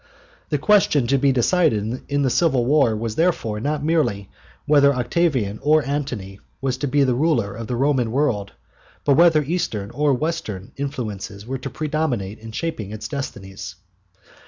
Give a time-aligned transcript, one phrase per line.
[0.49, 4.29] The question to be decided in the civil war was therefore not merely
[4.65, 8.53] whether Octavian or Antony was to be the ruler of the Roman world,
[9.05, 13.75] but whether Eastern or Western influences were to predominate in shaping its destinies.